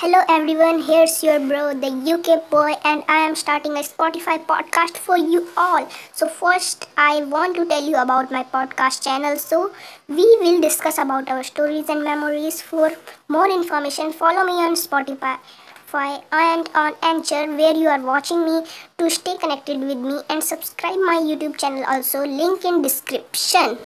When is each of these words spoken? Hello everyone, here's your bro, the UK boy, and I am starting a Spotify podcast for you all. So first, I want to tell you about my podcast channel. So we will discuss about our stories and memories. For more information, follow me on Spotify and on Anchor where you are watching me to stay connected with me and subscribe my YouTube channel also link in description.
Hello 0.00 0.18
everyone, 0.28 0.82
here's 0.82 1.22
your 1.24 1.40
bro, 1.40 1.72
the 1.72 1.88
UK 1.88 2.50
boy, 2.50 2.74
and 2.84 3.02
I 3.08 3.20
am 3.26 3.34
starting 3.34 3.72
a 3.78 3.80
Spotify 3.80 4.36
podcast 4.44 4.98
for 4.98 5.16
you 5.16 5.48
all. 5.56 5.88
So 6.12 6.28
first, 6.28 6.86
I 6.98 7.22
want 7.24 7.56
to 7.56 7.64
tell 7.64 7.82
you 7.82 7.96
about 7.96 8.30
my 8.30 8.44
podcast 8.44 9.02
channel. 9.04 9.38
So 9.38 9.72
we 10.06 10.26
will 10.42 10.60
discuss 10.60 10.98
about 10.98 11.30
our 11.30 11.42
stories 11.42 11.88
and 11.88 12.04
memories. 12.04 12.60
For 12.60 12.90
more 13.28 13.48
information, 13.48 14.12
follow 14.12 14.44
me 14.44 14.52
on 14.66 14.74
Spotify 14.74 15.38
and 16.30 16.68
on 16.74 16.92
Anchor 17.02 17.46
where 17.56 17.74
you 17.74 17.88
are 17.88 18.02
watching 18.02 18.44
me 18.44 18.66
to 18.98 19.08
stay 19.08 19.38
connected 19.38 19.80
with 19.80 19.96
me 19.96 20.20
and 20.28 20.44
subscribe 20.44 21.00
my 21.06 21.22
YouTube 21.24 21.56
channel 21.56 21.84
also 21.88 22.26
link 22.26 22.66
in 22.66 22.82
description. 22.82 23.78